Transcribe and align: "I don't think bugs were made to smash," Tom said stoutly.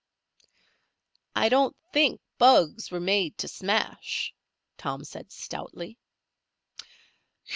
"I 1.35 1.49
don't 1.49 1.77
think 1.93 2.21
bugs 2.39 2.89
were 2.89 2.99
made 2.99 3.37
to 3.37 3.47
smash," 3.47 4.33
Tom 4.79 5.03
said 5.03 5.31
stoutly. 5.31 5.99